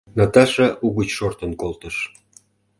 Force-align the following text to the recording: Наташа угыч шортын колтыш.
Наташа 0.17 0.67
угыч 0.85 1.09
шортын 1.17 1.51
колтыш. 1.61 1.95